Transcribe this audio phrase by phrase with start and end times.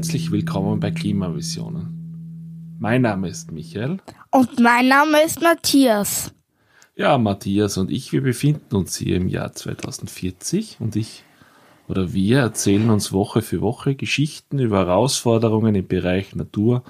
[0.00, 2.76] Herzlich willkommen bei Klimavisionen.
[2.78, 3.98] Mein Name ist Michael.
[4.30, 6.32] Und mein Name ist Matthias.
[6.96, 11.22] Ja, Matthias und ich, wir befinden uns hier im Jahr 2040 und ich
[11.86, 16.82] oder wir erzählen uns Woche für Woche Geschichten über Herausforderungen im Bereich Natur,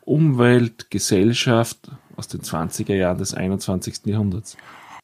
[0.00, 4.06] Umwelt, Gesellschaft aus den 20er Jahren des 21.
[4.06, 4.56] Jahrhunderts.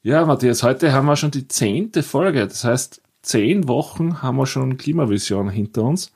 [0.03, 2.49] Ja, Matthias, heute haben wir schon die zehnte Folge.
[2.49, 6.11] Das heißt, zehn Wochen haben wir schon Klimavision hinter uns.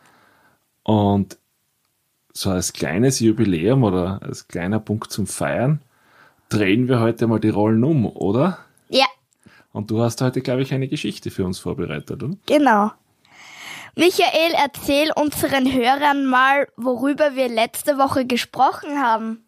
[0.89, 1.37] Und
[2.33, 5.83] so als kleines Jubiläum oder als kleiner Punkt zum Feiern
[6.49, 8.61] drehen wir heute mal die Rollen um, oder?
[8.89, 9.05] Ja.
[9.71, 12.35] Und du hast heute, glaube ich, eine Geschichte für uns vorbereitet, oder?
[12.47, 12.91] Genau.
[13.97, 19.45] Michael, erzähl unseren Hörern mal, worüber wir letzte Woche gesprochen haben.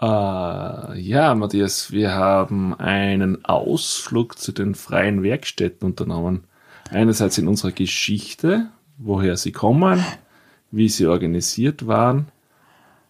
[0.00, 6.44] Uh, ja, Matthias, wir haben einen Ausflug zu den freien Werkstätten unternommen.
[6.88, 10.04] Einerseits in unserer Geschichte, woher sie kommen,
[10.72, 12.26] wie sie organisiert waren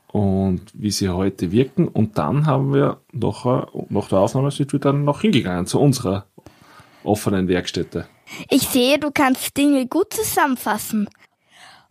[0.08, 1.88] und wie sie heute wirken.
[1.88, 3.44] Und dann haben wir noch,
[3.88, 6.26] nach der Aufnahme sind wir dann noch hingegangen zu unserer
[7.04, 8.06] offenen Werkstätte.
[8.50, 11.08] Ich sehe, du kannst Dinge gut zusammenfassen.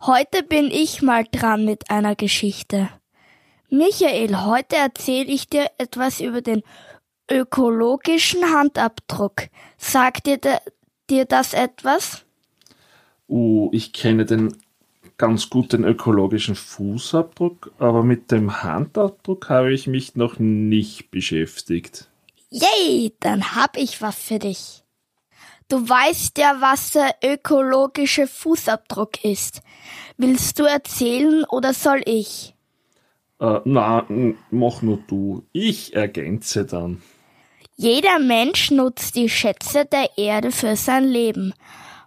[0.00, 2.88] Heute bin ich mal dran mit einer Geschichte.
[3.70, 6.62] Michael, heute erzähle ich dir etwas über den
[7.30, 9.48] ökologischen Handabdruck.
[9.78, 10.38] Sagt dir,
[11.08, 12.24] dir das etwas?
[13.28, 14.56] Uh, ich kenne den
[15.22, 22.08] ganz gut den ökologischen Fußabdruck, aber mit dem Handabdruck habe ich mich noch nicht beschäftigt.
[22.50, 24.82] Yay, dann hab ich was für dich.
[25.68, 29.62] Du weißt ja, was der ökologische Fußabdruck ist.
[30.16, 32.56] Willst du erzählen oder soll ich?
[33.38, 34.04] Äh, na,
[34.50, 35.44] mach nur du.
[35.52, 37.00] Ich ergänze dann.
[37.76, 41.54] Jeder Mensch nutzt die Schätze der Erde für sein Leben.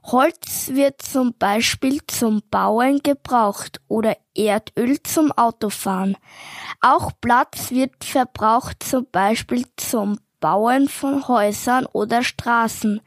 [0.08, 6.16] Holz wird zum Beispiel zum Bauen gebraucht oder Erdöl zum Autofahren.
[6.80, 13.02] Auch Platz wird verbraucht zum Beispiel zum Bauen von Häusern oder Straßen.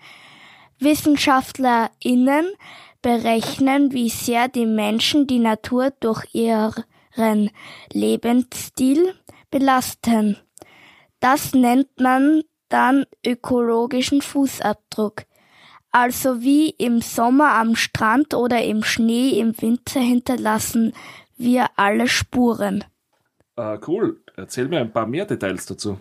[0.81, 2.47] WissenschaftlerInnen
[3.00, 7.50] berechnen, wie sehr die Menschen die Natur durch ihren
[7.92, 9.15] Lebensstil
[9.53, 10.36] belasten.
[11.20, 15.28] Das nennt man dann ökologischen Fußabdruck.
[15.91, 20.93] Also wie im Sommer am Strand oder im Schnee im Winter hinterlassen
[21.37, 22.84] wir alle Spuren.
[23.56, 24.21] Ah, cool.
[24.37, 25.98] Erzähl mir ein paar mehr Details dazu.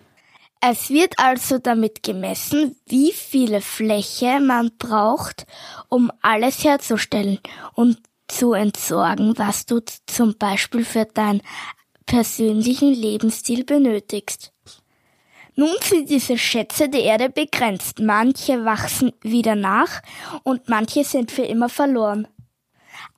[0.60, 5.46] Es wird also damit gemessen, wie viele Fläche man braucht,
[5.88, 7.38] um alles herzustellen
[7.74, 11.42] und zu entsorgen, was du zum Beispiel für deinen
[12.06, 14.52] persönlichen Lebensstil benötigst.
[15.58, 17.98] Nun sind diese Schätze der Erde begrenzt.
[17.98, 20.02] Manche wachsen wieder nach
[20.44, 22.28] und manche sind für immer verloren.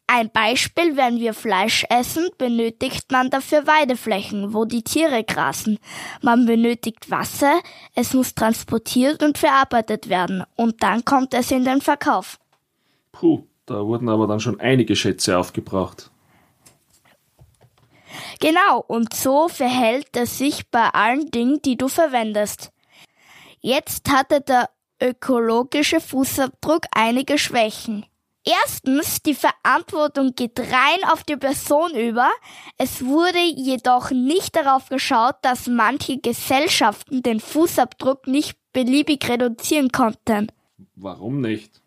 [0.07, 5.79] Ein Beispiel, wenn wir Fleisch essen, benötigt man dafür Weideflächen, wo die Tiere grasen.
[6.23, 7.61] Man benötigt Wasser,
[7.95, 12.39] es muss transportiert und verarbeitet werden und dann kommt es in den Verkauf.
[13.13, 16.10] Puh, da wurden aber dann schon einige Schätze aufgebraucht.
[18.41, 22.71] Genau, und so verhält es sich bei allen Dingen, die du verwendest.
[23.61, 24.71] Jetzt hatte der
[25.03, 28.07] ökologische Fußabdruck einige Schwächen.
[28.45, 32.31] Erstens, die Verantwortung geht rein auf die Person über.
[32.79, 40.51] Es wurde jedoch nicht darauf geschaut, dass manche Gesellschaften den Fußabdruck nicht beliebig reduzieren konnten.
[40.95, 41.80] Warum nicht?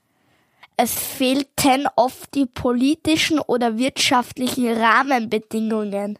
[0.78, 6.18] Es fehlten oft die politischen oder wirtschaftlichen Rahmenbedingungen.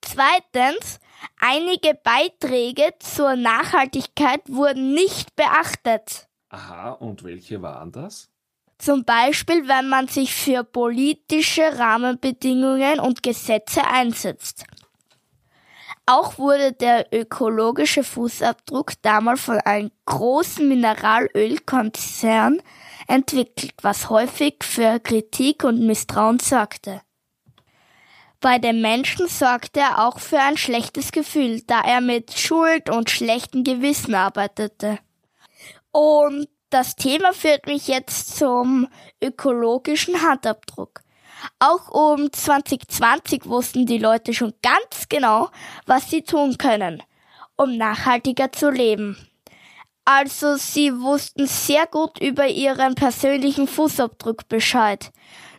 [0.00, 1.00] Zweitens,
[1.40, 6.28] einige Beiträge zur Nachhaltigkeit wurden nicht beachtet.
[6.50, 8.30] Aha, und welche waren das?
[8.78, 14.64] Zum Beispiel, wenn man sich für politische Rahmenbedingungen und Gesetze einsetzt.
[16.10, 22.62] Auch wurde der ökologische Fußabdruck damals von einem großen Mineralölkonzern
[23.06, 27.02] entwickelt, was häufig für Kritik und Misstrauen sorgte.
[28.40, 33.10] Bei den Menschen sorgte er auch für ein schlechtes Gefühl, da er mit Schuld und
[33.10, 35.00] schlechtem Gewissen arbeitete.
[35.92, 38.88] Und das Thema führt mich jetzt zum
[39.22, 41.02] ökologischen Handabdruck.
[41.58, 45.50] Auch um 2020 wussten die Leute schon ganz genau,
[45.86, 47.02] was sie tun können,
[47.56, 49.16] um nachhaltiger zu leben.
[50.04, 55.10] Also sie wussten sehr gut über ihren persönlichen Fußabdruck Bescheid.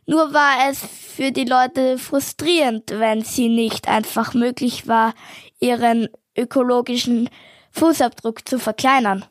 [0.08, 5.14] Nur war es für die Leute frustrierend, wenn sie nicht einfach möglich war,
[5.60, 7.30] ihren ökologischen
[7.72, 9.26] Fußabdruck zu verkleinern.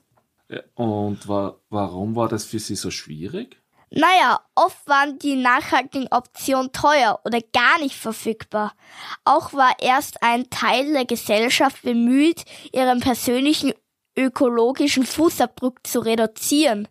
[0.75, 3.61] Und war, warum war das für Sie so schwierig?
[3.91, 8.75] Naja, oft waren die nachhaltigen Optionen teuer oder gar nicht verfügbar.
[9.25, 13.73] Auch war erst ein Teil der Gesellschaft bemüht, ihren persönlichen
[14.17, 16.89] ökologischen Fußabdruck zu reduzieren.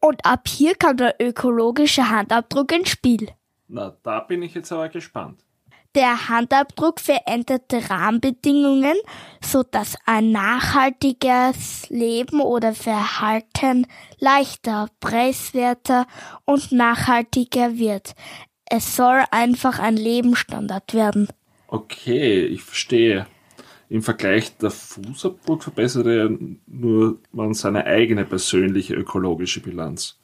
[0.00, 3.28] Und ab hier kam der ökologische Handabdruck ins Spiel.
[3.68, 5.44] Na, da bin ich jetzt aber gespannt.
[5.94, 8.96] Der Handabdruck veränderte Rahmenbedingungen,
[9.44, 13.86] so dass ein nachhaltiges Leben oder Verhalten
[14.18, 16.06] leichter, preiswerter
[16.46, 18.14] und nachhaltiger wird.
[18.64, 21.28] Es soll einfach ein Lebensstandard werden.
[21.66, 23.26] Okay, ich verstehe.
[23.90, 26.30] Im Vergleich der Fußabdruck verbessert er
[26.66, 30.18] nur man seine eigene persönliche ökologische Bilanz.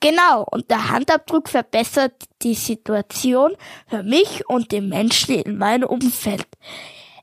[0.00, 3.54] Genau, und der Handabdruck verbessert die Situation
[3.86, 6.46] für mich und die Menschen in meinem Umfeld.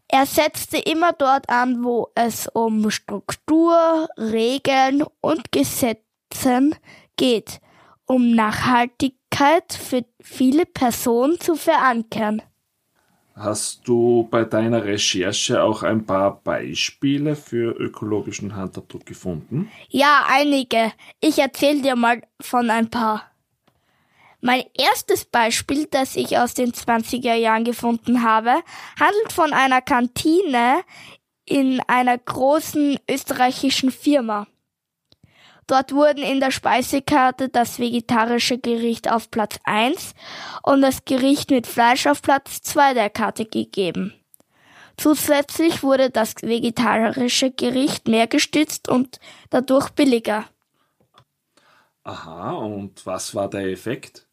[0.07, 6.75] Er setzte immer dort an, wo es um Struktur, Regeln und Gesetzen
[7.17, 7.59] geht,
[8.05, 12.43] um Nachhaltigkeit für viele Personen zu verankern.
[13.39, 19.69] Hast du bei deiner Recherche auch ein paar Beispiele für ökologischen Handabdruck gefunden?
[19.89, 20.91] Ja, einige.
[21.19, 23.29] Ich erzähle dir mal von ein paar.
[24.41, 28.55] Mein erstes Beispiel, das ich aus den 20er Jahren gefunden habe,
[28.99, 30.81] handelt von einer Kantine
[31.45, 34.47] in einer großen österreichischen Firma.
[35.67, 40.13] Dort wurden in der Speisekarte das vegetarische Gericht auf Platz 1
[40.63, 44.13] und das Gericht mit Fleisch auf Platz 2 der Karte gegeben.
[44.97, 49.19] Zusätzlich wurde das vegetarische Gericht mehr gestützt und
[49.49, 50.45] dadurch billiger.
[52.03, 54.25] Aha, und was war der Effekt?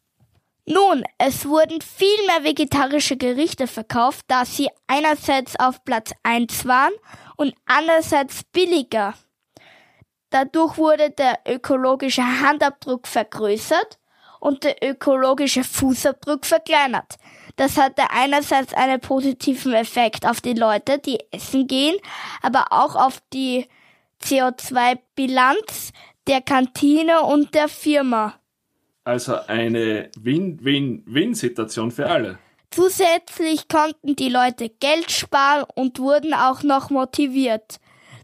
[0.65, 6.93] Nun, es wurden viel mehr vegetarische Gerichte verkauft, da sie einerseits auf Platz 1 waren
[7.35, 9.13] und andererseits billiger.
[10.35, 13.99] Dadurch wurde der ökologische Handabdruck vergrößert
[14.41, 17.15] und der ökologische Fußabdruck verkleinert.
[17.55, 21.95] Das hatte einerseits einen positiven Effekt auf die Leute, die essen gehen,
[22.41, 23.65] aber auch auf die
[24.25, 25.93] CO2-Bilanz
[26.27, 28.33] der Kantine und der Firma.
[29.05, 32.39] Also eine Win-Win-Win-Situation für alle.
[32.71, 37.77] Zusätzlich konnten die Leute Geld sparen und wurden auch noch motiviert.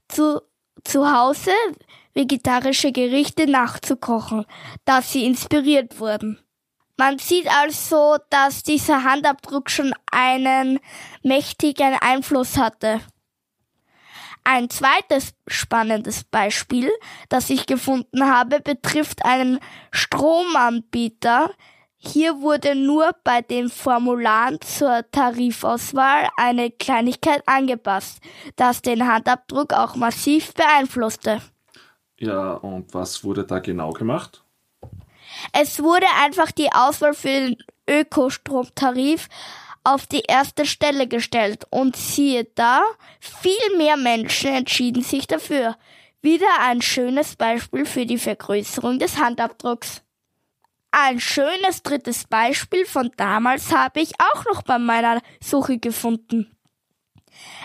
[0.10, 0.42] Zu,
[0.84, 1.52] zu Hause
[2.14, 4.46] vegetarische Gerichte nachzukochen,
[4.86, 6.40] da sie inspiriert wurden.
[6.98, 10.80] Man sieht also, dass dieser Handabdruck schon einen
[11.24, 13.02] mächtigen Einfluss hatte.
[14.44, 16.92] Ein zweites spannendes Beispiel,
[17.30, 19.60] das ich gefunden habe, betrifft einen
[19.92, 21.52] Stromanbieter.
[21.98, 28.20] Hier wurde nur bei den Formularen zur Tarifauswahl eine Kleinigkeit angepasst,
[28.56, 31.42] das den Handabdruck auch massiv beeinflusste.
[32.22, 34.44] Ja, und was wurde da genau gemacht?
[35.54, 37.58] Es wurde einfach die Auswahl für den
[37.90, 39.28] Ökostromtarif
[39.84, 42.84] auf die erste Stelle gestellt und siehe da,
[43.20, 45.76] viel mehr Menschen entschieden sich dafür.
[46.22, 50.04] Wieder ein schönes Beispiel für die Vergrößerung des Handabdrucks.
[50.92, 56.56] Ein schönes drittes Beispiel von damals habe ich auch noch bei meiner Suche gefunden.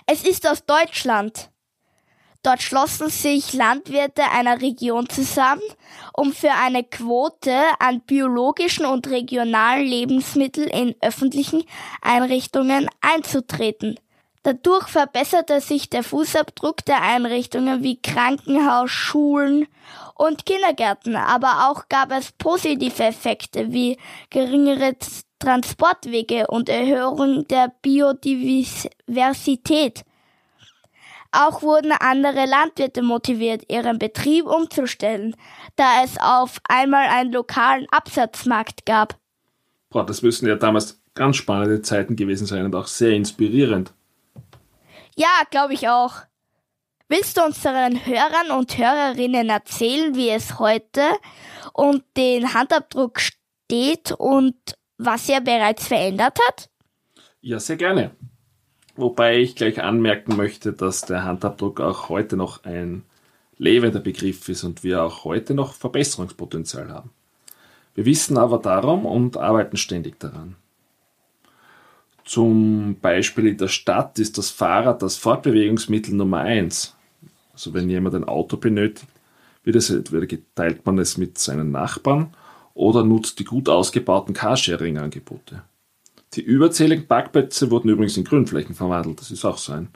[0.07, 1.51] Es ist aus Deutschland.
[2.47, 5.65] Dort schlossen sich Landwirte einer Region zusammen,
[6.13, 11.65] um für eine Quote an biologischen und regionalen Lebensmitteln in öffentlichen
[12.03, 13.99] Einrichtungen einzutreten.
[14.45, 19.67] Dadurch verbesserte sich der Fußabdruck der Einrichtungen wie Krankenhaus, Schulen
[20.15, 23.99] und Kindergärten, aber auch gab es positive Effekte wie
[24.31, 24.95] geringere
[25.41, 30.06] Transportwege und Erhöhung der Biodiversität.
[31.39, 35.37] Auch wurden andere Landwirte motiviert, ihren Betrieb umzustellen,
[35.77, 39.19] da es auf einmal einen lokalen Absatzmarkt gab.
[39.91, 43.93] Boah, das müssen ja damals ganz spannende Zeiten gewesen sein und auch sehr inspirierend.
[45.15, 46.23] Ja, glaube ich auch.
[47.09, 51.03] Willst du unseren Hörern und Hörerinnen erzählen, wie es heute
[51.75, 54.57] und den Handabdruck steht und
[54.97, 56.71] was er bereits verändert hat?
[57.43, 58.13] Ja, sehr gerne.
[58.97, 63.03] Wobei ich gleich anmerken möchte, dass der Handabdruck auch heute noch ein
[63.59, 67.11] lebender Begriff ist und wir auch heute noch Verbesserungspotenzial haben.
[67.95, 70.57] Wir wissen aber darum und arbeiten ständig daran.
[72.25, 76.97] Zum Beispiel in der Stadt ist das Fahrrad das Fortbewegungsmittel Nummer eins.
[77.53, 79.09] Also wenn jemand ein Auto benötigt,
[79.63, 82.35] wird es, entweder teilt man es mit seinen Nachbarn
[82.75, 85.63] oder nutzt die gut ausgebauten Carsharing-Angebote.
[86.37, 89.21] Die überzähligen Parkplätze wurden übrigens in Grünflächen verwandelt.
[89.21, 89.89] Das ist auch so ein,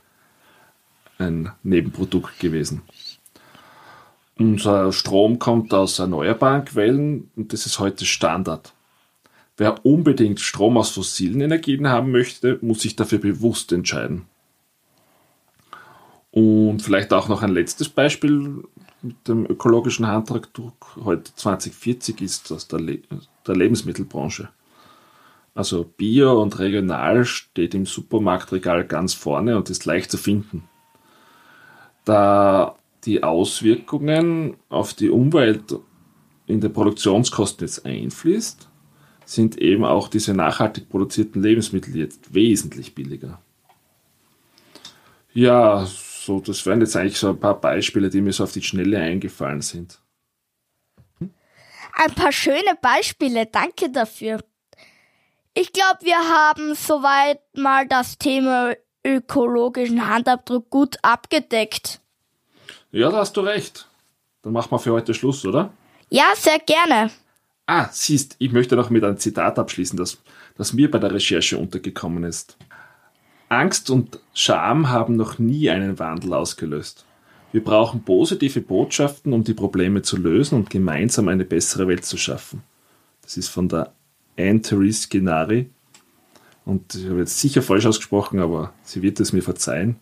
[1.18, 2.82] ein Nebenprodukt gewesen.
[4.38, 8.72] Unser Strom kommt aus erneuerbaren Quellen und das ist heute Standard.
[9.58, 14.24] Wer unbedingt Strom aus fossilen Energien haben möchte, muss sich dafür bewusst entscheiden.
[16.30, 18.64] Und vielleicht auch noch ein letztes Beispiel
[19.02, 20.48] mit dem ökologischen Handdruck
[21.04, 23.00] heute 2040 ist aus der, Le
[23.46, 24.48] der Lebensmittelbranche.
[25.54, 30.68] Also Bio und regional steht im Supermarktregal ganz vorne und ist leicht zu finden.
[32.04, 35.74] Da die Auswirkungen auf die Umwelt
[36.46, 38.68] in den Produktionskosten jetzt einfließt,
[39.24, 43.40] sind eben auch diese nachhaltig produzierten Lebensmittel jetzt wesentlich billiger.
[45.32, 48.62] Ja, so, das wären jetzt eigentlich so ein paar Beispiele, die mir so auf die
[48.62, 50.00] Schnelle eingefallen sind.
[51.92, 54.40] Ein paar schöne Beispiele, danke dafür.
[55.54, 62.00] Ich glaube, wir haben soweit mal das Thema ökologischen Handabdruck gut abgedeckt.
[62.92, 63.88] Ja, da hast du recht.
[64.42, 65.72] Dann machen wir für heute Schluss, oder?
[66.08, 67.10] Ja, sehr gerne.
[67.66, 70.18] Ah, siehst, ich möchte noch mit einem Zitat abschließen, das,
[70.56, 72.56] das mir bei der Recherche untergekommen ist.
[73.48, 77.04] Angst und Scham haben noch nie einen Wandel ausgelöst.
[77.52, 82.16] Wir brauchen positive Botschaften, um die Probleme zu lösen und gemeinsam eine bessere Welt zu
[82.16, 82.62] schaffen.
[83.22, 83.92] Das ist von der
[84.38, 85.70] Anne-Therese Genari.
[86.64, 89.96] Und ich habe jetzt sicher falsch ausgesprochen, aber sie wird es mir verzeihen.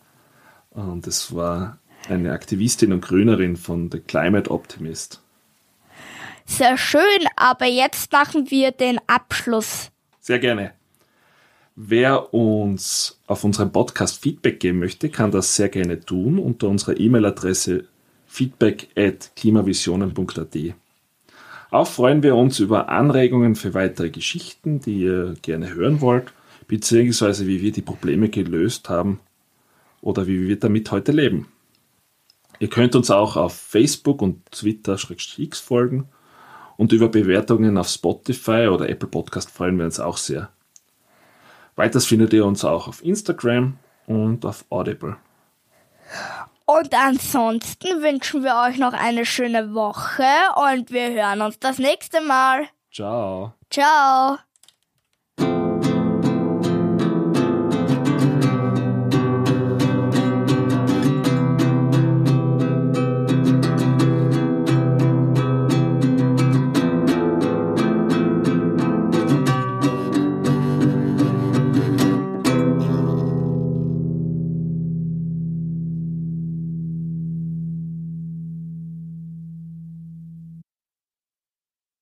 [0.71, 5.23] Und es war eine Aktivistin und Grünerin von The Climate Optimist.
[6.45, 7.01] Sehr schön,
[7.37, 9.91] aber jetzt machen wir den Abschluss.
[10.21, 10.73] Sehr gerne.
[11.77, 16.99] Wer uns auf unserem Podcast Feedback geben möchte, kann das sehr gerne tun unter unserer
[16.99, 17.85] E-Mail-Adresse
[18.27, 20.57] feedback@klimavisionen.at.
[21.71, 26.33] Auch freuen wir uns über Anregungen für weitere Geschichten, die ihr gerne hören wollt,
[26.67, 29.21] beziehungsweise wie wir die Probleme gelöst haben
[30.01, 31.49] oder wie wir damit heute leben.
[32.59, 36.09] Ihr könnt uns auch auf Facebook und Twitter-X folgen
[36.77, 40.51] und über Bewertungen auf Spotify oder Apple Podcast freuen wir uns auch sehr.
[41.77, 45.17] Weiters findet ihr uns auch auf Instagram und auf Audible.
[46.71, 50.27] Und ansonsten wünschen wir euch noch eine schöne Woche
[50.71, 52.69] und wir hören uns das nächste Mal.
[52.93, 53.55] Ciao.
[53.71, 54.37] Ciao.